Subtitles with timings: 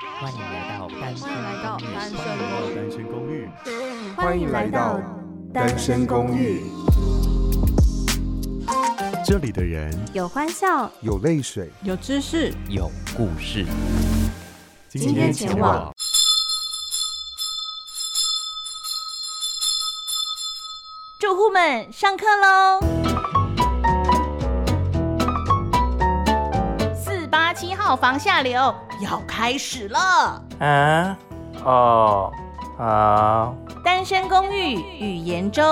[0.00, 1.16] 欢迎来到单
[2.88, 3.48] 身公寓。
[4.16, 5.00] 欢迎来到
[5.52, 6.62] 单身公寓。
[9.26, 13.66] 这里的人有欢笑，有泪水，有知识，有故事。
[14.88, 15.92] 今天前往。
[21.18, 23.17] 住户们上课喽！
[27.88, 28.52] 号房下流
[29.00, 29.98] 要开始了。
[30.58, 31.18] 啊，
[31.64, 32.30] 哦，
[32.76, 33.56] 好。
[33.82, 35.62] 单身公寓语言周。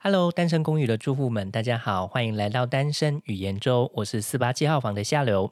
[0.00, 3.90] Hello，单身公寓的住户们，大家好，欢迎来到单身语言周。
[3.94, 5.50] 我是四八七号房的下流。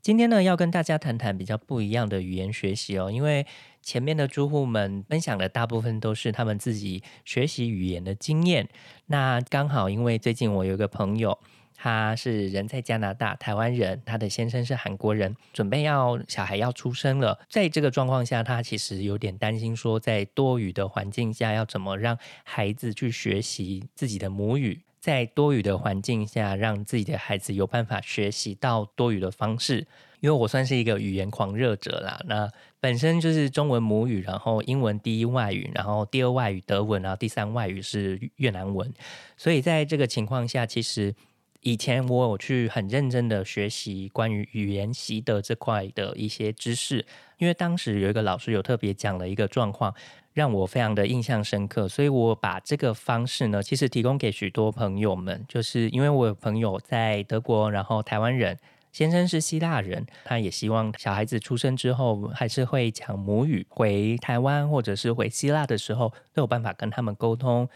[0.00, 3.44] 今天呢，要跟大家谈谈比较不一样的语言学习哦，因为
[3.86, 8.68] 前面的住户们分享的大部分都是他们自己学习语言的经验。
[9.06, 11.38] 那刚好，因为最近我有一个朋友，
[11.72, 24.80] 他是人在加拿大，台湾人，他的先生是韩国人，准备要小孩要出生了，在这个状况下，他其实有点担心，说在多语的环境下，要怎么让孩子去学习自己的母语。
[24.98, 29.86] 在多语的环境下，让自己的孩子有办法学习到多语的方式。
[30.26, 38.92] 因为我算是一个语言狂热者啦，那本身就是中文母语，然后英文第一外语，然后第二外语德文，然后第三外语是越南文。
[39.36, 41.14] 所以在这个情况下，其实
[41.60, 47.06] 以前我有去很认真的学习关于语言习得这块的一些知识，
[47.38, 49.94] 因为当时有一个老师有特别讲了一个状况。
[50.32, 58.58] 让我非常的印象深刻，所以我把这个方式呢，其实提供给许多朋友们，就是因为我有朋友在德国，然后台湾人，
[58.96, 67.68] 先生是希腊人，他也希望小孩子出生之后还是会讲母语，回台湾或者是回希腊的时候都有办法跟他们沟通。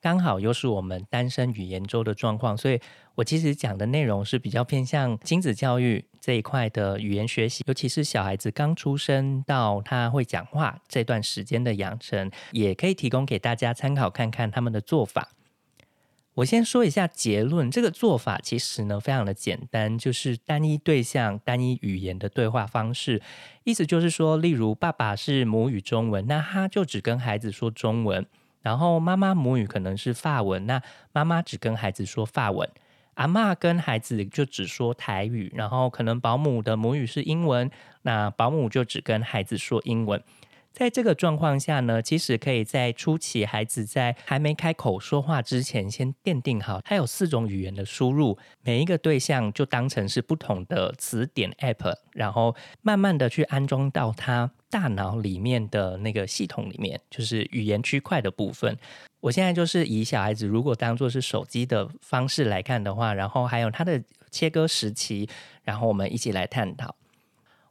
[0.00, 2.80] 刚好又是我们单身语言周的状况，所以
[3.16, 15.30] 我其实讲的内容是比较偏向亲子教育这一块的语言学习，尤其是小孩子刚出生到他会讲话这段时间的养成，也可以提供给大家参考看看他们的做法。
[16.40, 23.20] 我先说一下结论，这个做法其实呢非常的简单，就是单一对象、单一语言的对话方式，
[23.64, 28.26] 意思就是说，例如爸爸是母语中文，那他就只跟孩子说中文。
[28.62, 32.68] 然后妈妈母语可能是法文，那妈妈只跟孩子说法文，
[33.14, 37.70] 阿嬷跟孩子就只说台语，然后可能保姆的母语是英文，
[38.02, 40.22] 那保姆就只跟孩子说英文。
[40.72, 58.78] 在这个状况下呢，其实可以在初期孩子在还没开口说话之前，先奠定好，他有四种语言的输入，每一个对象就当成是不同的词典 App，然后慢慢的去安装到他大脑里面的那个系统里面，就是语言区块的部分。
[59.20, 65.28] 我现在就是以小孩子如果当做是手机的方式来看的话，然后还有他的切割时期，
[65.62, 66.94] 然后我们一起来探讨。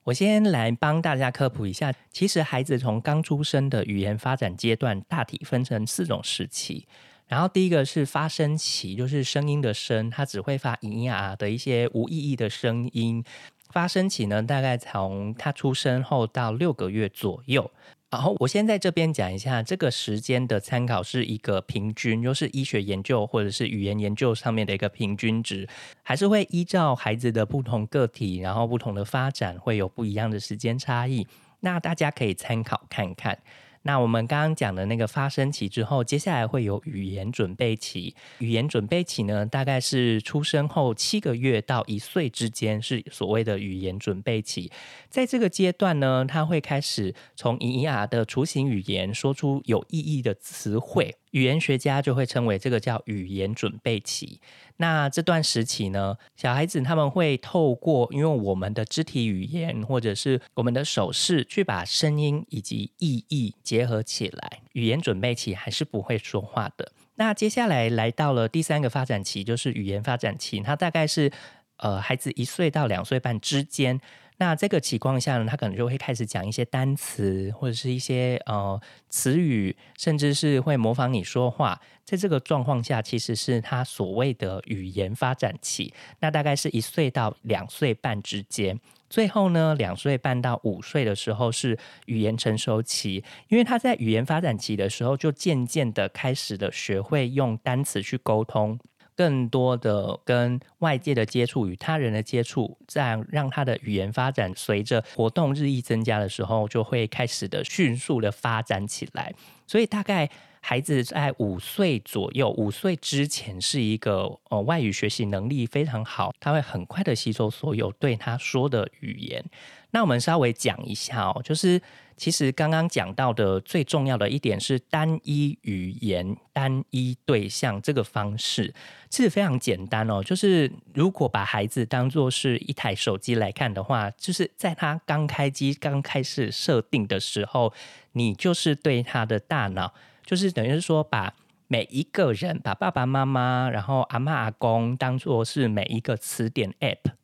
[0.10, 6.88] 我先来帮大家科普一下，其实孩子从刚出生的语言发展阶段大体分成四种时期。
[7.28, 13.24] 然后第一个是发声期，就是声音的声，它只会发咿呀呀的一些无意义的声音。
[13.70, 17.70] 发声期呢，大概从他出生后到六个月左右。
[18.12, 25.70] 然后我先在这边讲一下，这个时间的参考是一个平均，就是医学研究或者是语言研究上面的一个平均值，
[26.02, 31.28] 还是会依照孩子的不同个体，然后不同的发展，会有不一样的时间差异。
[31.60, 33.38] 那大家可以参考看看。
[33.84, 38.14] 那我们刚刚讲的那个发生期之后，接下来会有语言准备期。
[38.40, 44.72] 语言准备期呢，大概是出生后七个月到一岁之间，是所谓的语言准备期。
[45.10, 51.16] 在这个阶段呢，他会开始从咿咿呀的雏形语言说出有意义的词汇。
[51.32, 54.40] 语言学家就会称为这个叫语言准备期。
[54.78, 64.62] 那这段时期呢，小孩子他们会透过因为我们的肢体语言或者是我们的手势，去把声音以及意义结合起来。
[64.74, 66.92] 语言准备期还是不会说话的。
[67.16, 71.32] 那接下来来到了第三个发展期，就是语言发展期，它大概是
[71.78, 74.00] 呃孩子一岁到两岁半之间。
[74.40, 81.80] 那这个情况下呢，他可能就会开始讲一些单词，或者是一些呃词语，甚至是会模仿你说话。
[82.06, 85.94] 在这个状况下，其实是他所谓的语言发展期。
[86.22, 88.80] 那大概是一岁到两岁半之间。
[89.10, 98.80] 最后呢，两岁半到五岁的时候是语言成熟期，因为他在语言发展期的时候，就渐渐的开始了学会用单词去沟通。
[99.20, 109.36] 更多的跟外界的接触与他人的接触，这样让他的语言发展随着活动日益增加的时候，就会开始的迅速的发展起来。
[109.68, 110.30] 所以大概
[110.62, 119.44] 孩子在五岁左右，五岁之前是一个呃外语学习能力非常好，他会很快的吸收所有对他说的语言。
[119.92, 121.82] 那我们稍微讲一下哦，就是
[122.16, 128.74] 其实刚刚讲到的最重要的一点是单一语言、单一对象这个方式，
[129.10, 130.22] 其实非常简单哦。
[130.22, 137.74] 就是如果把孩子当做是一台手机来看的话，就是在他刚开机、刚开始设定的时候，
[138.12, 139.94] 你就是对他的大脑，
[140.26, 141.34] 就是等于是说把
[141.68, 147.19] 每一个人，把爸爸妈妈，然后阿嬷阿公当作是每一个词典 App。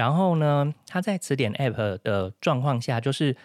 [0.00, 3.36] 然后呢，他在词典 App 的状况下，就是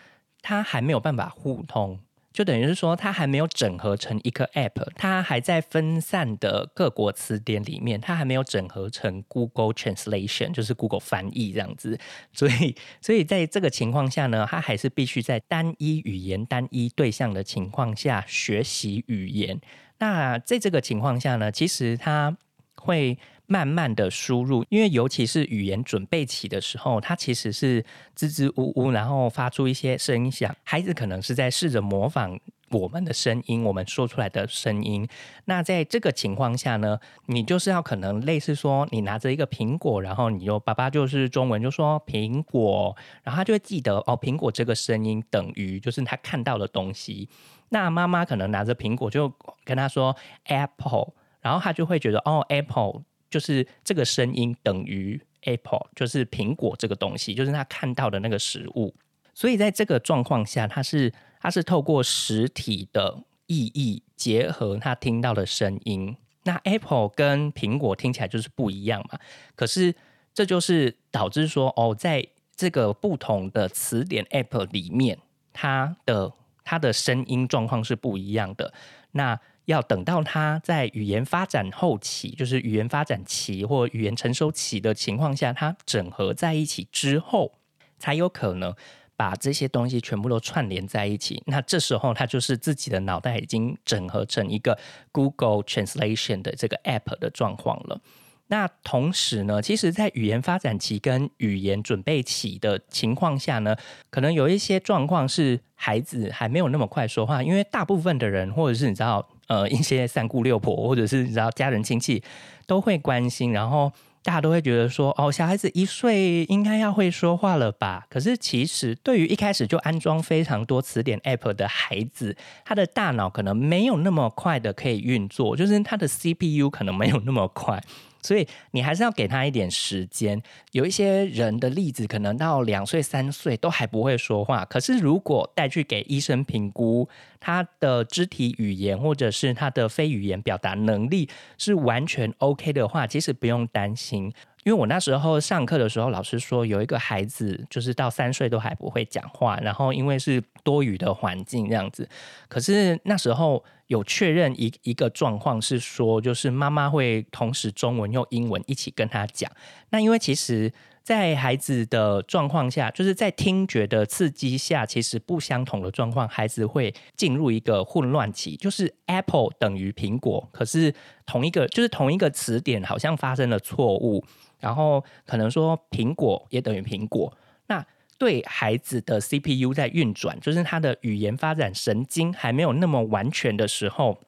[0.42, 2.00] 他还没有办法互通，
[2.32, 12.00] 就等于是说，他还没有整合成一个 App，他还在分散的各国词典里面，他还没有整合成 Google Translation，就是 Google 翻译这样子。
[12.32, 19.60] 所以，所以在这个情况下呢，他还是必须在单一语言、单一对象的情况下学习语言。
[19.98, 22.38] 那在这个情况下呢，其实他
[22.78, 23.18] 会。
[23.48, 30.56] 慢慢的输入，因为尤其是语言准备期的时候，它其实是支支吾吾，然后发出一些声响。
[30.64, 32.40] 孩子可能是在试着模仿
[32.70, 35.08] 我们的声音，我们说出来的声音。
[35.46, 47.30] 那在这个情况下呢，你就是要可能类似说，你拿着一个苹果，然后你就爸爸就是中文就说苹果，然后他就会记得哦，苹果这个声音等于就是他看到的东西。
[47.70, 49.32] 那妈妈可能拿着苹果就
[49.64, 50.16] 跟他说
[50.46, 53.04] apple，然后他就会觉得哦 apple。
[53.36, 58.96] 就是这个声音等于 Apple，就是苹果这个东西，就是他看到的那个食物。
[59.34, 61.12] 所以在这个状况下，它是
[61.42, 66.16] 它是透过实体的意义结合他听到的声音。
[66.44, 69.20] 那 Apple 跟苹果听起来就是不一样嘛。
[69.54, 69.94] 可是
[70.34, 75.20] 这就是导致说，哦，在这个不同的词典 App 里面，
[75.52, 76.32] 它的
[76.64, 78.74] 它的声音状况是不一样的。
[79.12, 87.52] 那要等到他在语言发展后期，就是语言发展期或语言成熟期的情况下，它整合在一起之后，
[88.00, 88.74] 才有可能
[89.16, 91.42] 把这些东西全部都串联在一起。
[91.48, 94.78] 那这时候，他就是自己的脑袋已经整合成一个
[95.12, 98.02] Google Translation 的这个 App 的状况了。
[98.48, 103.76] 那同时呢，其实，在语言发展期跟语言准备期的情况下呢，
[104.12, 112.24] 可能有一些状况是孩子还没有那么快说话，因为大部分的人，或者是你知道，呃，一些三姑六婆，或者是你知道家人亲戚
[112.66, 113.92] 都会关心，然后
[114.24, 118.08] 大家都会觉得说，哦，小孩子一岁应该要会说话了吧？
[118.10, 127.84] 可是其实，对于一开始就安装非常多词典 App 的孩子，他的大脑可能没有那么快的可以运作，就是他的 CPU 可能没有那么快。
[128.26, 130.42] 所以你还是要给他一点时间。
[130.72, 134.66] 有一些人的例子，可能到两岁、三岁都还不会说话。
[134.66, 137.08] 可是如果带去给医生评估，
[137.40, 144.34] 他的肢体语言或者是他的非语言表达能力是完全 OK 的话，其实不用担心。
[144.64, 152.10] 因为我那时候上课的时候，老师说有一个孩子就是到三岁都还不会讲话，然后因为是多语的环境这样子。
[152.48, 159.52] 可是那时候有确认一一个状况是说，就是妈妈会同时中文用英文一起跟他讲。
[159.90, 160.74] 那因为其实，
[161.04, 170.94] 在孩子的状况下，就是在听觉的刺激下，其实不相同的状况，孩子会进入一个混乱期，就是 Apple 等于苹果，可是
[171.26, 174.24] 同一个就是同一个词典好像发生了错误。
[174.60, 177.32] 然后可能说苹果也等于苹果，
[177.68, 177.86] 那
[178.18, 184.20] 对孩子的 CPU 在运转，就是他的语言发展神经还没有那么完全的时候，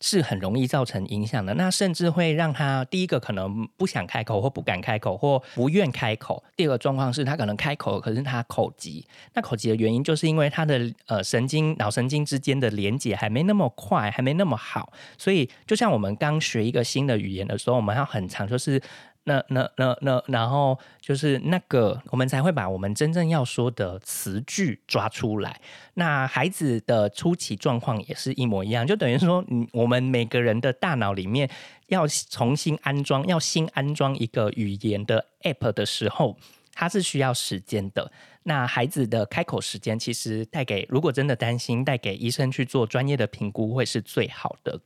[0.00, 1.54] 是很容易造成影响的。
[1.54, 6.42] 那甚至会让他第一个可能不想开口或不敢开口或不愿开口。
[6.56, 9.04] 第二个状况是他可能开口，可是他口急。
[9.34, 14.92] 那口急的原因就是因为他的呃神经脑神经之间的连接还没那么快，还没那么好。
[15.18, 18.80] 所以就像我们刚学一个新的语言的时候，我们要很长就是。
[19.24, 25.60] 那那那那，然后就是那个，我们才会把我们真正要说的词句抓出来。
[25.94, 31.48] 那孩子的初期状况也是一模一样，就等于说，嗯，我们每个人的大脑里面
[31.86, 36.36] 要重新安装，要新安装一个语言的 App 的时候，
[36.74, 38.10] 它是需要时间的。
[38.42, 44.80] 那孩子的开口时间，其实带给，如果真的担心，带给医生去做专业的评估，会是最好的。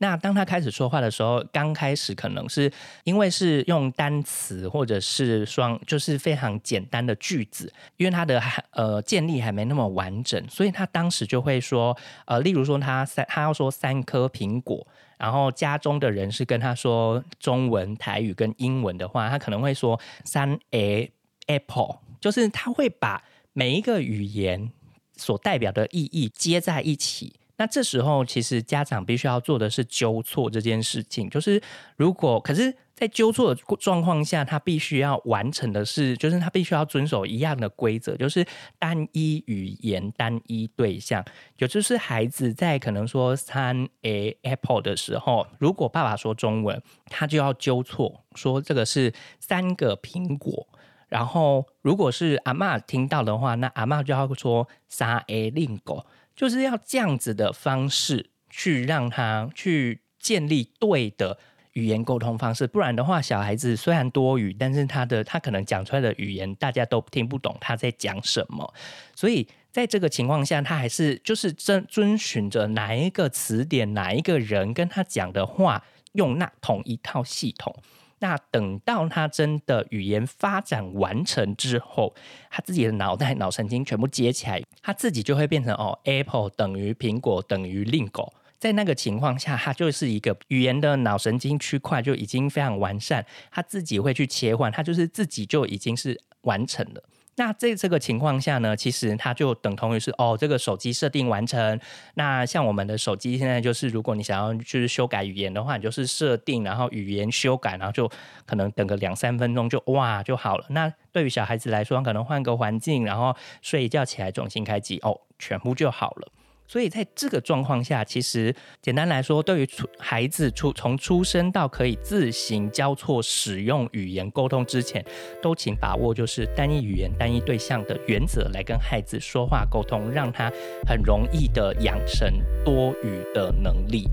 [0.00, 2.72] 那当他开始说话的时候，刚开始可能是
[3.04, 8.40] 因为是用单词或者是双，就是非常简单的句子，因为他的
[8.70, 14.86] 呃建立还没那么完整，所以他当时就会说，呃，例如说他三，他要说三颗苹果，
[15.16, 21.10] 然后家中的人是跟他说中文、台语跟英文的话，他可能会说三 A
[21.48, 24.70] apple，就是他会把每一个语言
[25.16, 27.34] 所代表的意义接在一起。
[27.58, 31.60] 那这时候其实家长必须要做的是纠错这件事情，就是
[31.96, 32.74] 如果可是。
[32.98, 38.44] 在纠错的状况下，他必须要完成的是，就是他必须要遵守一样的规则，就是
[38.76, 41.24] 单一语言、单一对象。
[41.58, 50.66] 也就是孩子在可能说三 A apple 的时候，如果爸爸说中文，他就要纠错，说这个是三个苹果。
[51.06, 56.04] 然后如果是阿嬷听到的话，那阿嬷就要说三 A 令狗，
[56.38, 61.36] 就是要这样子的方式去让他去建立对的。
[61.74, 68.74] 语言沟通方式，不然的话，小孩子虽然多语，但是他的他可能讲出来的语言大家都听不懂他在讲什么。
[69.14, 77.72] 所以在这个情况下，他还是就是遵遵循着哪一个词典、哪一个人跟他讲的话，用那同一套系统。
[78.20, 82.14] 那等到他真的语言发展完成之后，
[82.50, 88.32] 他自己的脑袋脑神经全部接起来，他自己就会变成哦，Apple 等于苹果等于 Lingo。
[88.58, 97.02] 在那个情况下，他就是一个语言的脑神经区块就已经非常完善，他自己会去切换，他就是自己就已经是完成了。
[97.38, 101.80] 那在这个情况下呢，其实它就等同于是哦，这个手机设定完成。
[102.14, 108.10] 那像我们的手机现在就是，如果你想要就是修改语言的话，你就是设定，然后语言修改，然后就
[108.44, 110.66] 可能等个两三分钟就哇就好了。
[110.70, 116.32] 那对于小孩子来说，可能换个环境，然后睡一觉起来重新开机哦，全部就好了。
[116.68, 125.02] 所以在这个状况下，其实简单来说，对于出孩子出从出生到可以自行交错使用语言沟通之前，
[125.42, 130.52] 都请把握就是单一语言、单一对象的原则来跟孩子说话沟通，让他
[130.86, 132.30] 很容易的养成
[132.62, 134.06] 多语的能力。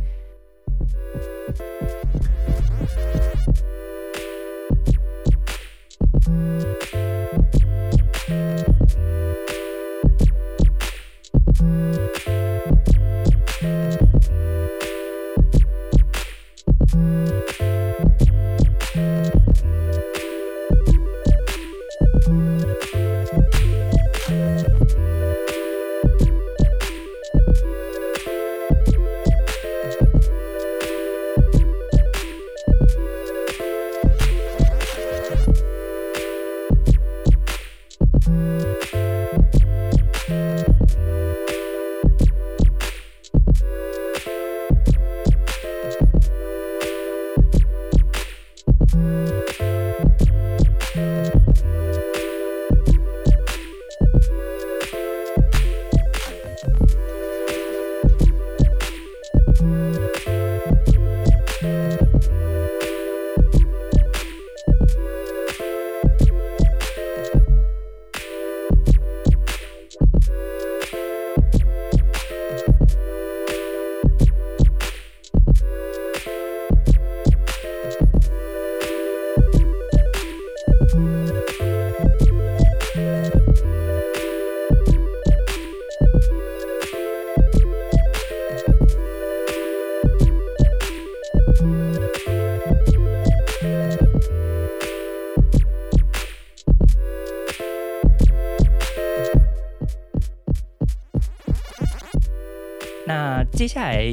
[103.66, 104.12] 接下来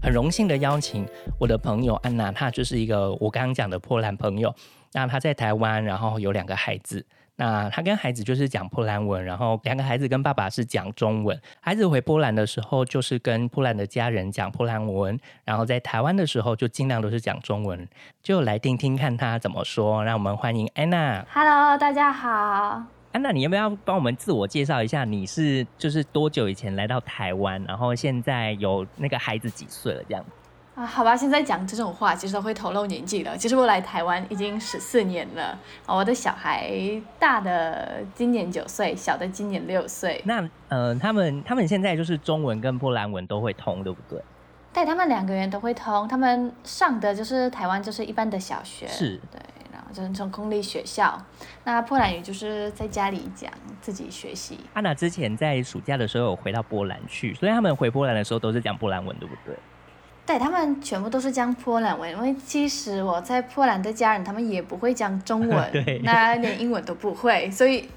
[0.00, 1.06] 很荣幸的邀请
[1.38, 4.54] 我的朋友安娜，她就是一个我刚刚讲的波兰朋友。
[4.94, 7.04] 那她在台湾，然后有两个孩子。
[7.36, 11.38] 那她跟孩子就是讲波兰文，然后两个孩子跟爸爸是讲中文。
[11.60, 17.86] 孩子回波兰的时候，就是跟波兰的家人讲波兰文，然后在台湾的时候就尽量都是讲中文。
[18.22, 20.02] 就来听听看她怎么说。
[20.02, 21.26] 让我们欢迎安娜。
[21.30, 22.97] Hello，大家好。
[23.10, 25.04] 安娜，你要不要帮我们自我介绍一下？
[25.04, 30.02] 你是就是多久以前来到台湾，然后现在有那个孩子几岁了？
[30.06, 30.24] 这样
[30.74, 33.36] 啊，好吧，现在讲这种话其实都会透露年纪了。
[33.36, 36.70] 其实我来台湾已经十四年了，我的小孩
[37.18, 40.20] 大的今年九岁，小的今年六岁。
[40.24, 44.22] 那呃，他们他们现在就是中文跟波兰文都会通，对不对？
[44.72, 49.40] 对，他们两个人都会通，他们上的就是台湾就是一般的小学，是对。
[49.92, 51.20] 就是从公立学校，
[51.64, 54.58] 那波兰语就是在家里讲，自己学习。
[54.74, 59.54] 安娜之前在暑假的时候有回到波兰去，所以他们回波兰的时候都是讲波兰文，对不对？
[60.26, 67.88] 对，他们全部都是讲波兰文，因为其实我在波兰的家人，他们也不会讲中文， 对，那连英文都不会，所以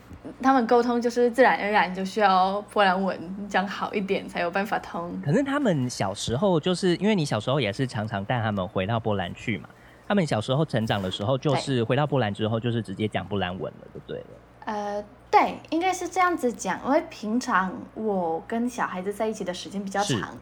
[0.42, 3.20] 他们沟通就是自然而然就需要波兰文
[3.50, 5.12] 讲好一点才有办法通。
[5.26, 9.68] 可是他们小时候就是因为你小时候也是常常带他们回到波兰去嘛。
[10.12, 14.26] 他们小时候成长的时候，就是回到波兰之后，就是直接讲波兰文了，对不对了？
[14.66, 15.02] 呃，
[15.32, 20.38] 对，应该是这样子讲，因为平常我跟小孩子在一起的时间比较长，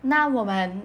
[0.00, 0.82] 那我们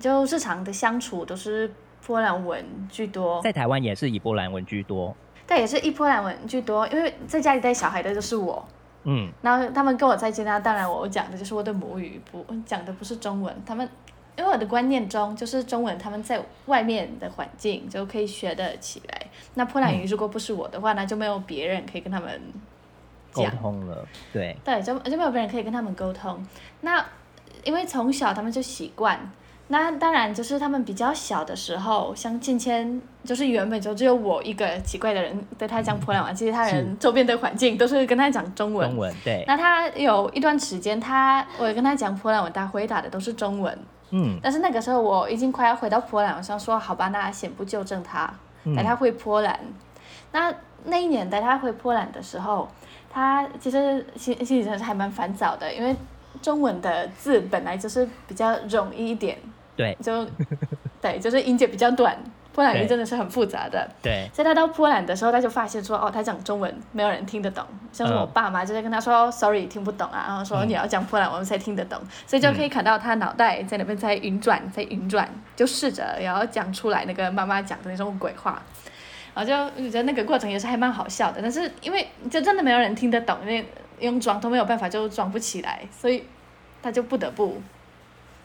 [0.00, 1.72] 就日常的相处都是
[2.04, 5.14] 波兰文居多，在台湾也是以波兰文居多，
[5.46, 8.66] 对，也是以波兰文居多，因为在家里带小孩的就是我，
[9.04, 13.88] 嗯，然后他们跟我在一起，那当然我讲的就是我的母语，不讲的不是中文，他们。
[14.36, 19.26] 因为我的观念中，就是中文他们在外面的环境就可以学得起来。
[19.54, 22.40] 那波兰语如果不是我的话，嗯、那就没有别人可以跟他们
[23.30, 24.06] 沟通了。
[24.32, 26.42] 对对，就就没有别人可以跟他们沟通。
[26.80, 27.04] 那
[27.62, 29.30] 因为从小他们就习惯，
[29.68, 38.88] 那当然就是他们比较小的时候，像芊芊，就是原本就只有我一个奇怪的人对他讲波兰话，其实他人周边的环境都是跟他讲中文。
[38.88, 39.44] 中文对。
[39.46, 43.78] 那他有一段时间，他我跟他讲波兰文，他回答的都是中文。
[44.12, 48.32] 嗯，但是那个时候我已经快要回到波兰，我想说好吧，那先不纠正他，
[48.76, 49.58] 带他回波兰。
[49.62, 49.74] 嗯、
[50.32, 50.54] 那
[50.84, 52.68] 那一年带他回波兰的时候，
[53.10, 55.96] 他其实心心里真的是还蛮烦躁的，因为
[56.40, 59.38] 中文的字本来就是比较容易一点，
[59.74, 60.26] 对，就
[61.00, 62.16] 对，就是音节比较短。
[62.52, 64.28] 波兰语真的是很复杂的，对。
[64.34, 78.60] 所以他到波兰的时候，他就发现说，哦，他讲中文没有人听得懂，像是我爸妈就在跟他说、嗯、，sorry，听不懂啊，然后说你要讲波兰文才听得懂，嗯、所以就可以看到他脑袋在那边在运转，在运转，就试着然后讲出来那个妈妈讲的那种鬼话，
[79.34, 83.66] 然后就觉得那个过程也是还蛮好笑的，但是因为就真的没有人听得懂，因为
[84.00, 86.24] 用装都没有办法，就装不起来，所以
[86.82, 87.62] 他就不得不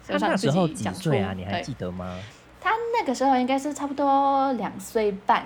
[0.08, 0.60] 就让自己讲出。
[0.60, 1.34] 他那时候几岁啊？
[1.36, 2.16] 你还记得吗？
[2.60, 5.46] 他那个时候应该是差不多两岁半，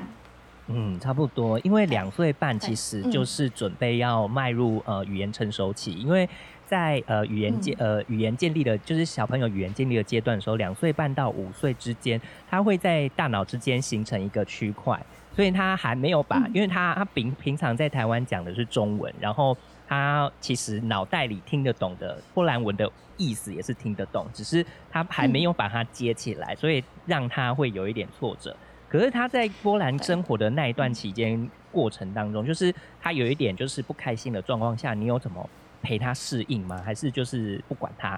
[0.68, 6.28] 嗯，差不多，因为两岁半其实就是准备要迈入呃语言成熟期，因为
[6.66, 15.00] 在呃语言建呃语言建立的，就是小朋友语言建立的阶段的时候，两岁半到五岁之间，他会在大脑之间形成一个区块，
[15.36, 19.56] 所以他还没有把，因为他他平平常在台湾讲的是中文，然后。
[19.92, 28.56] 他其实脑袋里听得懂的波兰文的意思也是听得懂，只是他还没有把它接起来，所以让他会有一点挫折。
[28.88, 35.50] 可是他在波兰生活的那一段期间过程当中，就是他有一点就是不开心的状况下，你有怎么
[35.82, 36.82] 陪他适应吗？
[36.86, 38.18] 还是就是不管他？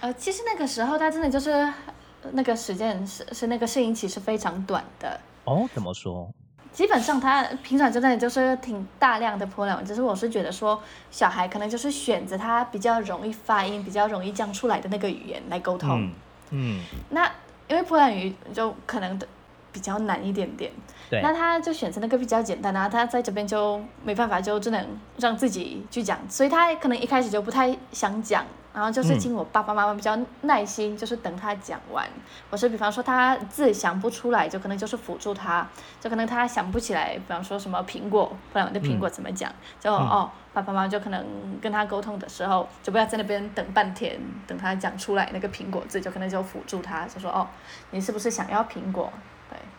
[0.00, 1.70] 呃，其实那个时候他真的就是
[2.32, 5.20] 那个时间是是那个适应期是非常短的。
[5.44, 6.32] 哦，怎么说？
[6.76, 10.78] 基本上他平常真的就是挺大量的波兰文，只是我是觉得说
[11.10, 16.02] 小孩可能就是选择他比较容易发音、比较容易讲出来的那个语言来沟通。
[16.02, 16.12] 嗯。
[16.50, 17.24] 嗯，那
[17.66, 19.18] 因为波兰语就可能
[19.76, 20.72] 比较难一点点。
[21.10, 21.20] 对。
[21.20, 24.82] 那他就选择那个比较简单啊，他在这边就没办法，就只能
[25.18, 28.42] 让自己去讲，所以他可能一开始就不太想讲。
[28.72, 32.06] 然后就是请我爸爸妈妈比较耐心，就是等他讲完。
[32.50, 35.66] 我是比方说他字想不出来，就可能就是辅助他，
[35.98, 39.50] 就可能他想不起来，比方说什么苹果，不然我的苹果怎么讲？
[39.80, 41.24] 就哦，爸爸妈妈就可能
[41.62, 47.48] 跟他沟通的时候，就不要在那边等半天，等他讲出来那个苹果字，就可能就辅助他，就说哦，
[47.92, 49.10] 你是不是想要苹果？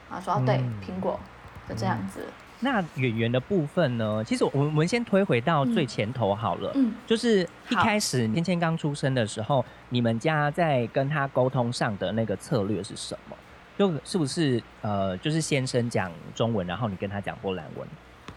[0.07, 1.19] 对，然后说哦对，苹果，
[1.67, 2.21] 就这样子。
[2.59, 4.23] 那演员的部分呢？
[4.23, 13.35] 其实我们我们先推回到最前头好了，嗯，就是一开始芊芊刚出生的时候，你们家在跟他沟通上的那个策略是什么？
[13.77, 17.87] 就是不是呃，就是先生讲中文，然后你跟他讲波兰文？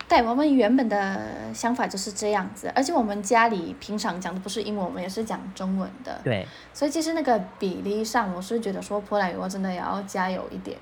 [0.07, 10.77] 对，我们原本的想法就是这样子，而且我们家里平常讲的不是英文，我们也是讲中文的，对，所以其实那个比例上，我是觉得说波兰语我真的也要加油一点。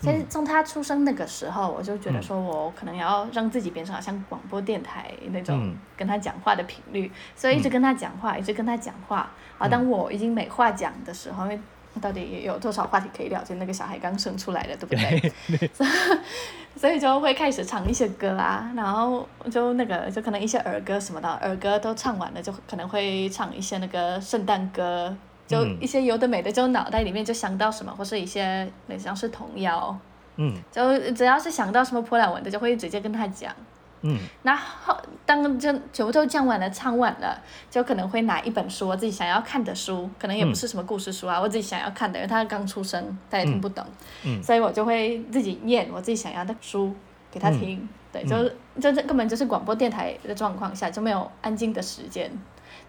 [0.00, 9.30] 其实从他出生那个时候，我就觉得说，我可能要让自己变成好像广播电台那种跟他讲话的频率，所以一直跟他讲话，一直跟他讲话。
[9.58, 11.60] 啊，当我已经没话讲的时候，因为
[12.00, 13.42] 到底有多少话题可以聊？
[13.44, 15.32] 就那个小孩刚生出来的，对不对？
[15.58, 15.70] 对
[16.76, 25.16] 所以就会开始唱一些歌啊，然后就那个就可能一些儿歌什么的，儿歌都唱完了，就可能会唱一些那个圣诞歌。
[25.46, 29.96] 就一些有的没的，就脑袋里面就想到什么，或是一些那像是童谣，
[30.36, 33.54] 嗯，就只要是想到什么波兰文的，就会直接跟他讲，
[34.00, 37.38] 嗯，然后当就全部都讲完了，唱完了，
[37.70, 43.84] 就可能会拿一本书，我自己想要看的书，可能也不是什么故事书啊，嗯、我自己想要看的，因为他刚出生，他也听不懂，
[44.24, 46.94] 嗯，所以我就会自己念我自己想要的书
[47.30, 48.48] 给他听，嗯、对，就
[48.80, 52.30] 就这根本就是广播电台的状况下就没有安静的时间，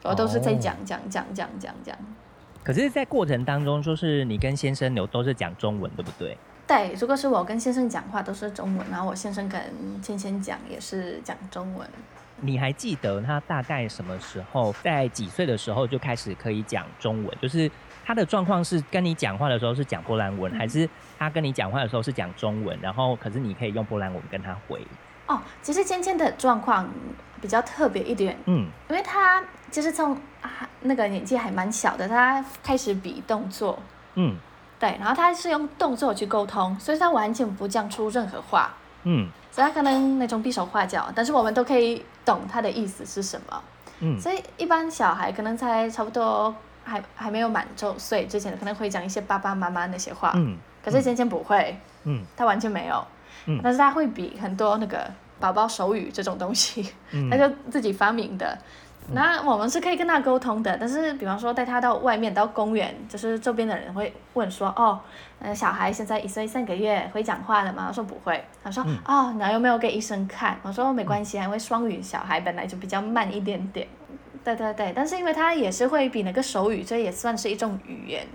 [0.03, 1.97] 我都是在讲讲讲讲讲讲讲。
[2.65, 6.35] 可是，在过程当中，就是你跟先生有都是讲中文，对不对？
[6.65, 9.61] 对，如果是我跟先生讲话都是中文，然后我先生跟
[10.01, 11.87] 芊芊讲也是讲中文。
[12.41, 17.37] 你还记得他大概什么时候，在几岁的时候就开始可以讲中文？
[17.39, 17.69] 就是
[18.03, 22.75] 他的状况是跟你讲话的时候是讲波兰文，嗯、还是他跟你讲话的时候是讲中文？
[22.81, 24.81] 然后可是你可以用波兰文跟他回？
[25.27, 26.89] 哦，其实芊芊的状况
[27.39, 29.43] 比较特别一点，嗯，因为他
[29.75, 30.49] 其实从啊
[30.83, 33.77] 那个年纪还蛮小的，他开始比动作，
[34.13, 34.37] 嗯，
[34.79, 43.61] 对，然后他是用动作去沟通，所以他完全不讲出任何话，嗯，所以他可能那种比手画脚，但是我们都可以懂他的意思是什么，
[43.99, 53.05] 嗯，所以一般小孩可能才差不多还还没有满周岁之前，可能会讲一些爸爸妈妈那些话，嗯，可是芊芊不会，嗯，他完全没有。
[53.47, 58.57] 嗯，但是他会比很多那个宝宝手语这种东西，嗯、 他就自己发明的。
[59.13, 64.99] 那我们是可以跟他沟通的，但是比方说带他到外面到公园，就是周边的人会问说，哦，
[65.39, 67.85] 呃，小孩现在一岁三个月，会讲话了吗？
[67.87, 68.43] 我说不会。
[68.63, 70.57] 他说，嗯、哦，那有没有给医生看？
[70.63, 73.87] 我说没关系，因为双语小孩本来就比较慢一点点。
[74.43, 78.25] 对对对，但是因为他也是会比那个手语，这也算是一种语言。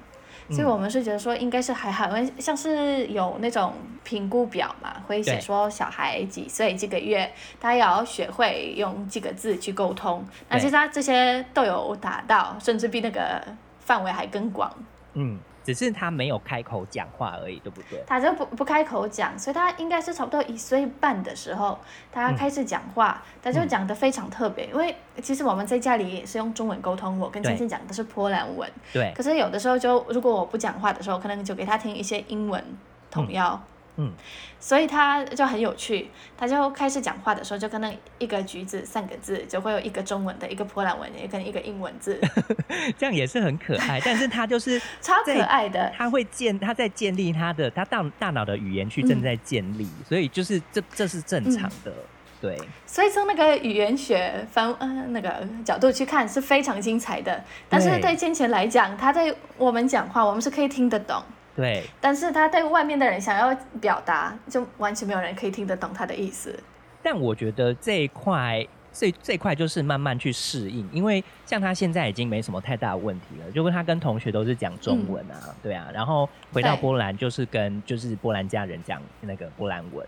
[0.50, 10.24] 所以我们是觉得说应该是还好，因为像是有那种评估表嘛，会写说小孩几岁几个月，他要学会用几个字去沟通。
[10.48, 13.42] 那其实他这些都有达到，甚至比那个
[13.78, 14.72] 范围还更广。
[15.14, 15.38] 嗯。
[15.72, 18.02] 只是他没有开口讲话而已，对不对？
[18.06, 21.78] 他就不不开口讲，所以他应该是差不多一岁半的时候，
[22.12, 24.66] 他开始讲话，嗯、他就讲得非常特别。
[24.66, 28.70] 嗯、因为其实我们在家里也是用中文沟通，我跟倩倩讲的是波兰文。
[28.92, 29.12] 对。
[29.16, 32.62] 可是有的时候就如果我不讲话的时候，可能就给他听一些英文
[33.10, 33.52] 童谣。
[33.54, 34.10] 嗯嗯，
[34.58, 36.08] 所以他就很有趣，
[36.38, 42.18] 他就开始讲话的时候，就可能一个橘子三个字，就会有一个中文的，一个波兰文，也跟一个英文字，
[42.96, 44.00] 这样也是很可爱。
[44.02, 51.94] 但是他就是 超可爱的，他会建，他在建立他的他大大脑的语言区正在建立，嗯、所以就是这这是正常的，嗯、
[52.40, 52.58] 对。
[52.86, 61.22] 所以从那个语言学方呃那个角度去看是非常精彩的，但是对芊芊来讲，他在我们讲话，我们是可以听得懂。
[61.56, 66.58] 对，但是他对外面的人想要表达，就完全没有人可以听得懂他的意思。
[67.02, 80.06] 但我觉得这一块，这这块就是慢慢去适应，因为像他现在已经没什么太大的问题了，就跟他跟同学都是讲中文啊，嗯、对啊，然后回到波兰就是跟就是波兰家人讲那个波兰文，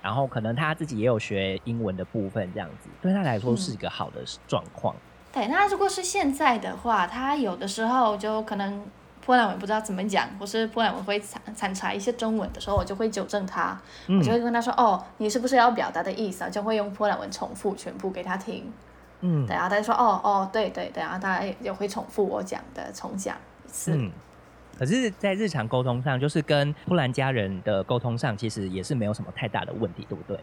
[0.00, 4.94] 然后可能他自己也有学英文的部分，这样子对他来说是一个好的状况。
[4.94, 5.00] 嗯、
[5.32, 8.82] 对，那如果是现在的话，他有的时候就可能。
[9.24, 18.70] 波兰文不知道怎么讲，或是波兰文会掺掺杂一些中文的时候，我就会纠正他，嗯、我就会跟他说：“哦，你是不是要表达的意思？”就会用波兰文重复全部给他听。
[19.20, 23.34] 嗯，对啊，他就说：“哦哦，对对对啊。”他也会重复我讲的，重讲
[23.64, 23.92] 一次。
[23.94, 24.12] 嗯，
[24.78, 30.38] 可是，在日常沟通上，就是跟波兰家人的沟通上，其实也是没有什么太大的问题，对不对？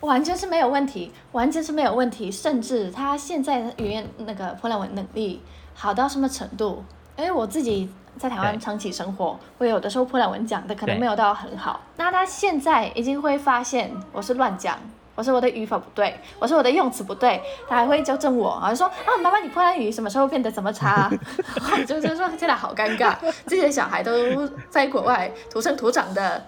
[0.00, 5.40] 完全是没有问题，完全是没有问题，甚至他现在语言那个波兰文能力
[5.72, 6.84] 好到什么程度？
[7.16, 7.88] 因为我自己。
[8.18, 11.78] 在台湾长期生活，我有的时候波兰文讲的可能没有到很好。
[11.98, 14.78] 那他现在已经会发现我是乱讲，
[15.14, 21.12] 我说我的语法不对，我说我的用词不对，他还会纠正我，然后说啊，妈妈，你波兰语什么时候变得怎么差？
[21.86, 23.14] 就就说现在好尴尬，
[23.46, 26.42] 这些小孩都在国外土生土长的。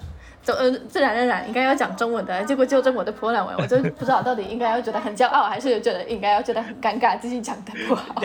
[0.47, 8.23] 呃，自然而然应该要讲中文的，结果纠正我的波兰文，我就不知道到底应该要觉得很骄傲，还是觉得应该要觉得很尴尬，自己讲的不好。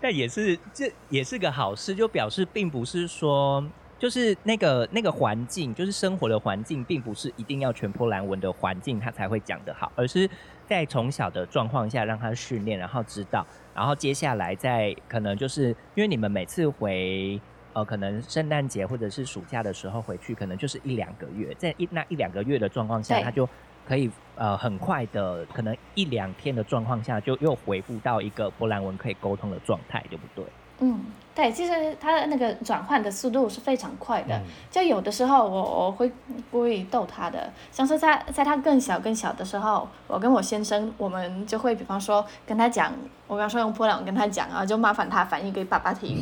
[0.00, 3.64] 但也是，这也是个好事，就表示并不是说，
[3.98, 10.28] 就是那个那个环境，就是生活的环境，并不是一定要全波兰文的环境他才会讲得好，而是
[10.66, 17.40] 在从小的状况下让他训练，然后知道，然后接下来再可能就是因为你们每次回。
[17.80, 23.48] 呃，可能圣诞节或者是暑假的时候回去，可能就是一两个月，在一那一两个月的状况下，他就
[23.86, 30.44] 可以呃很快的，可能一两天的状况下，就又恢复到一个波兰文可以沟通的状态，对不对？
[30.80, 31.00] 嗯。
[31.32, 34.38] 对，其实他的那个转换的速度是非常快的。
[34.70, 36.10] 就有的时候我我会
[36.50, 42.92] 故意逗他的，像是在在他更小更小的时候，我跟我先生，我们就会比方说跟他讲，
[43.26, 46.18] 我比方说用波兰文跟他讲啊，就麻烦他翻译给爸爸听，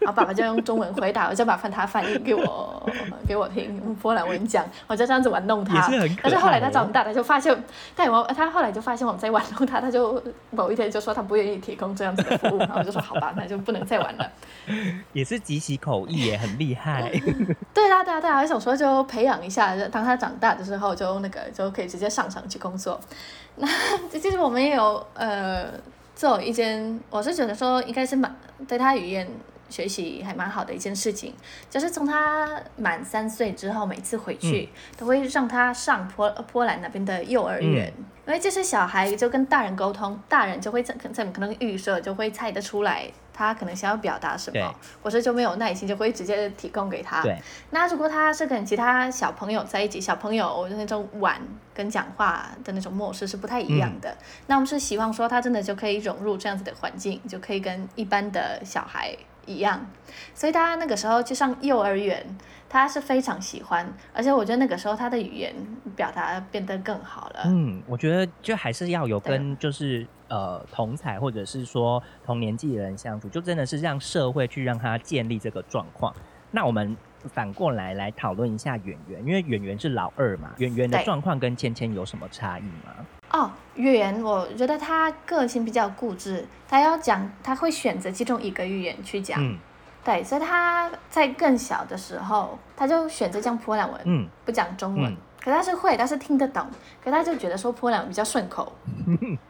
[0.00, 2.90] 然后爸爸就用中文回答，我就麻烦他翻译给我
[3.26, 5.80] 给我听，用波兰文讲，我就这样子玩弄他。
[5.88, 7.56] 是但是后来他长大，他就发现，
[7.94, 14.30] 但我他后来就发现我们在玩弄他，他就某一天就说他不愿意提供这样子的服务，然后我就说好吧，那就不能再玩了。
[15.12, 17.10] 也是即席口译也很厉害。
[17.74, 22.98] 对啊，对啊，对啊，想说就培养一下，当他长大的时候，就那个就可以直接上场去工作。
[23.56, 23.68] 那
[24.10, 25.66] 其实我们也有呃
[26.14, 28.34] 做一件，我是觉得说应该是蛮
[28.66, 29.28] 对他语言
[29.70, 31.32] 学习还蛮好的一件事情，
[31.70, 40.94] 就是从他满三岁之后，每次回去、嗯、都会让他上波波兰那边的幼儿园，嗯、因为这些小孩就跟大人沟通，大人就会在
[41.26, 43.10] 可能预设就会猜得出来。
[43.32, 47.24] 他可能想要表达什么，或者就没有耐心，就会直接提供给他。
[47.70, 51.40] 那如果他是跟其他小朋友在一起，小朋友那种玩
[51.72, 54.10] 跟讲话的那种模式是不太一样的。
[54.10, 59.86] 嗯、那我们是希望说他真的就可以融入这样子的环境，就可以跟一般的小孩一样。
[60.34, 62.24] 所以他那个时候去上幼儿园。
[62.72, 65.52] 他是非常喜欢，而且我觉得那个时候他的语言
[65.96, 67.40] 表达变得更好了。
[67.46, 76.14] 嗯，我觉得就还是要有跟就是呃同才或者是说同年纪的人相处，就真的是让社会去让他建立这个状况。
[76.52, 76.96] 那我们
[77.34, 83.04] 反过来来讨论一下圆圆，因为圆圆是老二嘛，圆圆的状况跟芊芊有什么差异吗？
[83.30, 89.38] 哦，圆，我觉得他个性比较固执，他要讲他会选择其中一个语言去讲。
[89.40, 89.58] 嗯
[90.02, 95.12] 对，所以他在更小的时候，他就选择讲波兰文，嗯、不讲中文。
[95.12, 96.66] 嗯可他是会，但是听得懂，
[97.02, 98.70] 可他就觉得说波兰语比较顺口。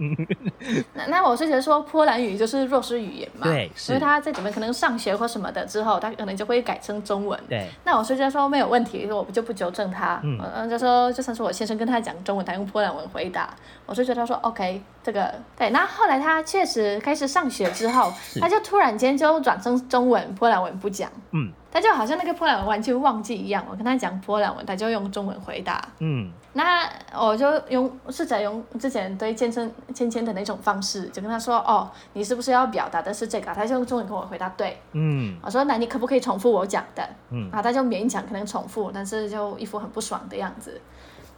[0.94, 7.38] 那那我是觉得说波兰语就是弱势语言嘛，对，所以他在准备可能上学或什么的之后，他可能就会改成中文。
[7.48, 10.20] 对，那我是觉得说没有问题，我就不纠正他。
[10.22, 13.50] 嗯，嗯就说就算是我先生跟他讲中文，他用波兰文回答，
[13.87, 15.70] 我是觉得说 OK，这个对。
[15.70, 21.10] 那后来他确实开始上学之后，他就突然间就转成中文，波兰文不讲。
[21.32, 21.52] 嗯。
[21.72, 25.80] 他就好像那个波兰文完全忘记一样，我跟他讲波兰文，他就用中文回答。
[26.00, 26.82] 嗯，那
[27.16, 40.80] 我就用试着用之前对芊芊芊芊的那种方式，就跟他说：“哦，你是不是要表达的是这个？”他就用中文跟我回答：“对。”嗯，我说：“那你可不可以重复我讲的？”嗯，然后他就勉强可能重复，但是就一副很不爽的样子。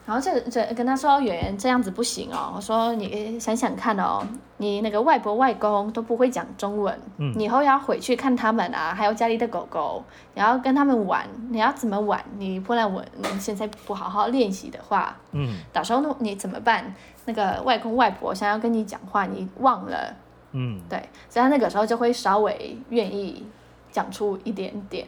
[0.04, 2.52] 然后这这跟他说，圆圆这样子不行哦。
[2.56, 4.20] 我说，你想想看哦，
[4.56, 10.02] 你那个外婆外公都不会讲中文，嗯，你以后要回去看他们啊，还有家里的狗狗，
[10.34, 12.20] 你要跟他们玩，你要怎么玩？
[12.36, 13.04] 你不然我
[13.38, 16.92] 现在不好好练习的话，嗯，到时候你怎么办？
[17.24, 20.12] 那个外公外婆想要跟你讲话，你忘了，
[20.50, 20.98] 嗯，对，
[21.30, 23.46] 所以他那个时候就会稍微愿意
[23.92, 25.06] 讲出一点点。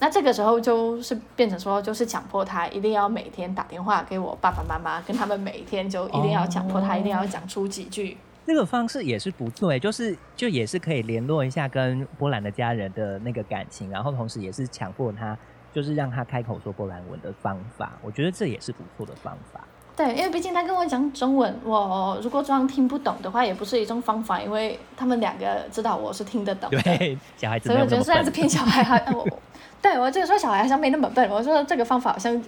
[0.00, 8.16] 那这个时候就是变成说，就是强迫他一定要每天打电话给我爸爸妈妈，跟他们每天就一定要强迫他一定要讲出几句。
[8.46, 15.34] 这个方式也是不错，就是就也是可以联络一下跟波兰的家人的那个感情，然后同时也是强迫他，
[15.72, 17.92] 就是让他开口说波兰文的方法。
[18.02, 19.66] 我觉得这也是不错的方法。
[19.96, 26.82] 对，因为毕竟他跟我讲中文，我如果装听不懂的话，也不是一种方法，因为他们两个知道我是听得懂的。
[26.82, 27.68] 对， 小孩子。
[27.68, 29.24] 所以我觉得这样子骗小孩还我。
[29.80, 32.42] 对，我这个说小孩好像没那么笨，我说这个方法好像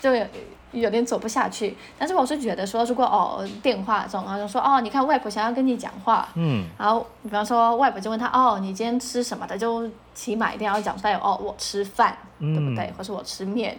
[0.00, 0.26] 就有
[0.72, 1.76] 有点走不下去。
[1.98, 12.92] 但是我是觉得说，如果哦电话中，然后就说哦，你看外婆想要跟你讲话，嗯，然后比方说外婆就问他哦，你今天吃什么的，就起码一定要讲出来哦，我吃饭，对不对？
[12.96, 13.76] 或是我吃面，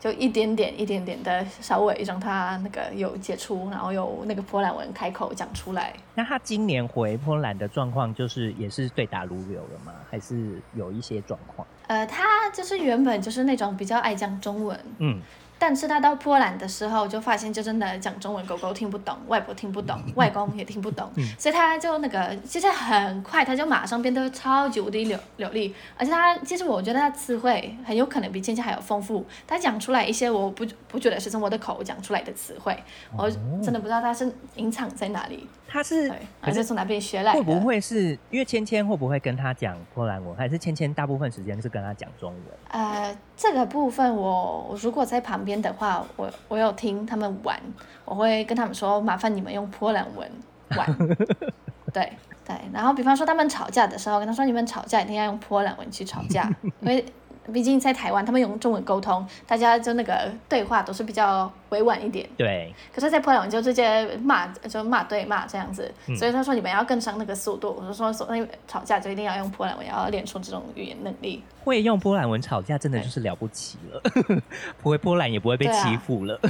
[0.00, 5.92] 就一点点一点点的稍微让他那个有接触，然后有那个波兰文开口讲出来。
[6.14, 9.92] 那他今年回波兰的状况就是也是对答如流了吗？
[10.10, 11.66] 还是有一些状况？
[11.88, 15.20] 呃，他就是原本就是那种比较爱讲中文，嗯。
[15.58, 32.72] 但是他到波兰的时候，就发现就真的讲中文，狗狗听不懂，外婆听不懂，外公也听不懂，嗯、所以他就那个，其实很快他就马上变得超级无敌流流利，而且他其实我觉得他词汇很有可能比芊芊还要丰富，他讲出来一些我不不觉得是从我的口讲出来的词汇，
[33.16, 33.30] 哦、我
[33.62, 35.46] 真的不知道他是隐藏在哪里。
[35.70, 37.38] 他是还是从哪边学来的？
[37.38, 42.42] 会不会是因为芊芊会不会跟他讲波兰文，还是芊芊大部分时间是跟他讲中文？
[42.70, 47.60] 呃，这个部分我如果在旁边的话，我我有听他们玩，
[48.06, 50.30] 我会跟他们说，麻烦你们用波兰文
[50.76, 50.96] 玩。
[51.92, 52.10] 对
[52.46, 56.50] 对，然后比方说他们吵架的时候，跟他说，你们吵架一定要用波兰文去吵架，
[56.80, 57.04] 因为。
[57.52, 62.28] 毕竟在台湾，他们用中文沟通，大家就那个对话都是比较委婉一点。
[62.36, 62.72] 对。
[62.94, 65.92] 可是，在波兰就直接骂，就骂对骂这样子。
[66.06, 67.76] 嗯、所以他说你们要跟上那个速度。
[67.80, 71.42] 我就说，所以吵架就一定要用波兰文，要练出这种语言能力。
[71.64, 74.02] 会用波兰文吵架，真的就是了不起了。
[74.82, 76.40] 不会波兰也不会被欺负了。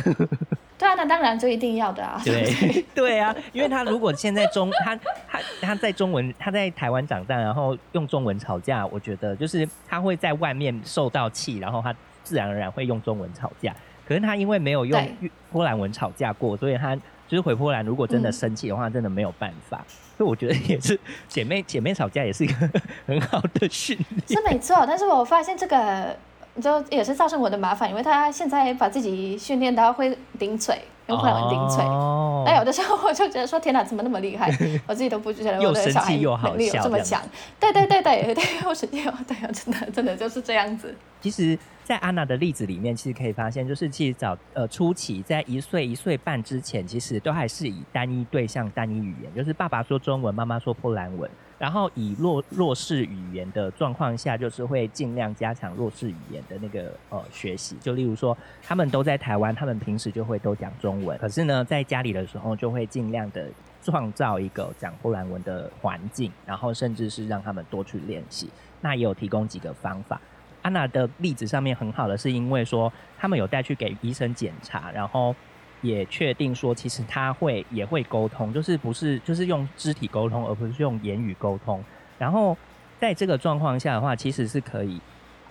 [0.79, 2.21] 对啊，那当然就一定要的啊。
[2.25, 2.53] 对
[2.95, 4.95] 对啊，因为他如果现在中他
[5.29, 13.75] 他他在中文他在台湾长大，然后用中文吵架，我觉得就是他会在外面受到气，然后他自然而然会用中文吵架。
[14.07, 15.17] 可是他因为没有用
[15.51, 19.85] 波兰文吵架过，所以他就是回波兰，如果真的生气的话，真的没有办法。
[19.87, 22.55] 嗯、所以我觉得也是姐妹姐妹吵架也是一个
[23.07, 24.29] 很好的训练。
[24.29, 26.17] 是没错，但是我发现这个。
[26.61, 31.85] 就也是造成我的麻烦，因为他现在把自己训练到会顶嘴，用波兰文定粹。
[31.85, 32.45] 哦。
[32.47, 34.49] 那有的时候我就觉得说，天哪，怎么那么厉害？
[34.87, 37.21] 我自己都不觉得我的小孩能力有这么强。
[37.59, 40.95] 对对对对对，又神奇又对啊，真的真的就是这样子。
[41.21, 51.29] 其实，在安娜的例子里面，其实可以发现，就是其实早呃初期在一岁一岁半之前，其实都还是以单一对象、单一语言，就是爸爸说中文，妈妈说波兰文。
[51.59, 57.77] 然后以弱弱势语言的状况下，就是会尽量加强弱势语言的那个呃学习。
[57.81, 63.47] 就例如说，他们都在台湾，他们平时就会都讲中可是呢，在家里的时候就会尽量的
[63.83, 68.49] 创造一个讲波兰文的环境，然后甚至是让他们多去练习。
[68.81, 70.21] 那也有提供几个方法。
[70.63, 75.35] 安娜的例子上面很好的是，因为说他们有带去给医生检查，然后。
[75.81, 81.81] 也确定说，其实他会也会沟通，就是不是就是用肢体沟通，而不是用言语沟通。
[82.19, 82.59] 然后
[82.99, 85.01] 在这个状况下的话，其实是可以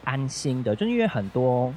[0.04, 1.74] 安心的，就是因为很多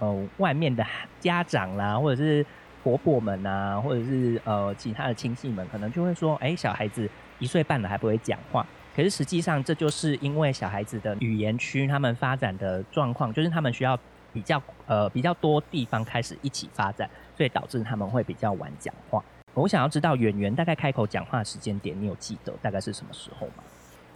[0.00, 0.84] 呃外面的
[1.20, 2.44] 家长啦，或者是
[2.86, 8.64] 婆婆们啊，或者是呃其他的亲戚们，可能就会说，哎、小孩子一岁半了还不会讲话。
[8.94, 13.98] 可是实际上，这就是因为小孩子的语言区他们发展的状况，就是他们需要
[14.32, 17.10] 比较呃比较多地方开始一起发展。
[17.36, 19.22] 所以导致他们会比较晚讲话。
[19.52, 23.64] 我想要知道圆圆大概开口讲话的时间点，你有记得大概是什么时候吗？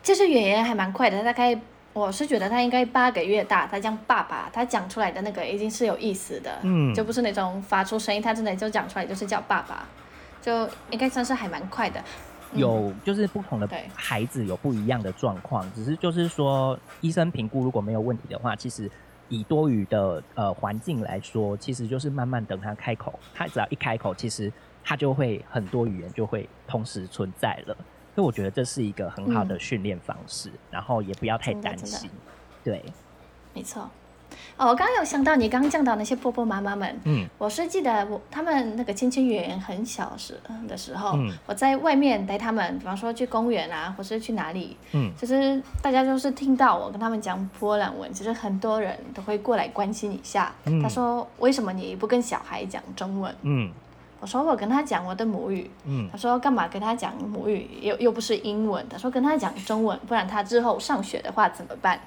[0.01, 1.59] 其实圆圆还蛮快的，大概
[1.93, 9.87] 我是觉得他应该八个月大，他讲爸爸，他讲出来的那个已经是有意思的，嗯，就不是那种发出声音，他真的就讲出来就是叫爸爸，
[10.41, 12.03] 就应该算是还蛮快的。
[12.55, 18.91] 有就是不同的孩子有不一样的状况，只是就是说医生评估如果没有问题的话，其实。
[19.33, 27.77] 以多余的呃环境来说，其实就是慢慢等他开口，他只要一开口，其实他就会很多语言就会同时存在了。
[28.15, 32.11] 所以我觉得这是一个很好的训练方式，嗯，然后也不要太担心。
[32.65, 32.85] 对，
[33.55, 33.89] 没错。
[34.57, 50.55] 哦，我刚刚有想到你刚刚讲到那些婆婆妈妈们，嗯，我是记得我他们那个亲亲圆圆很小时的时候，嗯，我在外面带他们，比方说去公园啊，或是去哪里，嗯，其实大家就是听到我跟他们讲波兰文，其实很多人都会过来关心一下。
[50.67, 53.35] 嗯，他说为什么你不跟小孩讲中文？
[53.43, 53.73] 嗯，
[54.21, 55.71] 我说我跟他讲我的母语。
[55.87, 57.69] 嗯，他说干嘛跟他讲母语？
[57.81, 58.87] 又又不是英文。
[58.89, 61.99] 他说跟他讲中文，不然他之后上学的话怎么办？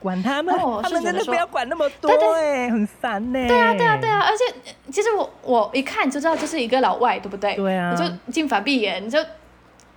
[0.00, 3.46] 管他们，他们真的不要管那么多，哎，很烦呢。
[3.46, 7.54] 对啊，对啊，对啊，而且其实我我一看就知道这是一个老外，对不对？
[7.54, 7.94] 对啊。
[7.94, 9.18] 就进法闭眼，就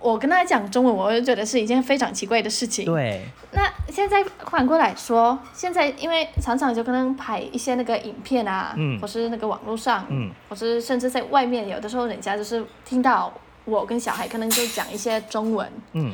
[0.04, 2.84] 我跟他讲中文，我就觉得是一件非常奇怪的事情。
[2.84, 3.22] 对。
[3.52, 13.32] 那现在反过来说，现在因为常常就可能拍一些那个影片啊，嗯，或是那个网络上，嗯，或是甚至在外面，有的时候人家就是听到
[13.64, 16.12] 我跟小孩可能就讲一些中文，嗯。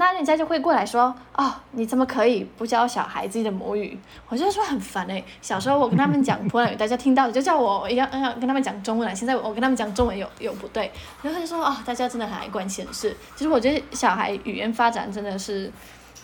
[0.00, 3.98] 那人家就会过来说，哦，你怎么可以不教小孩自己的母语？
[4.30, 9.14] 我就说很烦哎、小时候我跟他们讲波兰语，大家听到就叫我要要 跟他们讲中文了。
[9.14, 10.90] 现在我跟他们讲中文有有不对，
[11.22, 13.14] 然后就说，哦，大家真的很爱管闲事。
[13.36, 15.70] 其实我觉得小孩语言发展真的是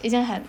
[0.01, 0.43] 一件很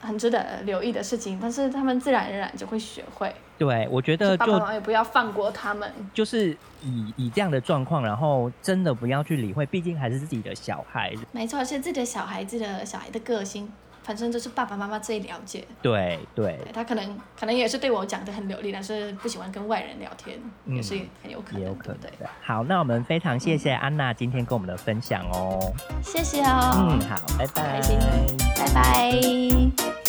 [0.00, 3.30] 很值得留意的事情，但是他们自然而然就会学会。
[3.56, 6.50] 对，我觉得就爸爸妈妈也不要放过他们，就是
[6.82, 11.14] 以以这样的状况，然后真的不要去理会，毕竟还是自己的小孩。
[11.32, 13.70] 没错，是自己的小孩子的小孩的个性，
[14.02, 15.64] 反正就是爸爸妈妈最了解。
[15.80, 21.98] 对对，对，他可能可能也是对我讲的很流利，但是不喜欢跟外人聊天，嗯、也是很有可能，也有可能。
[21.98, 25.72] 对，对，好，那我们非常谢谢安娜今天跟我们的分享哦。
[26.02, 26.88] 谢谢哦。
[26.90, 27.62] 嗯，好，拜拜。
[27.74, 27.98] 开心，
[28.56, 30.03] 拜拜。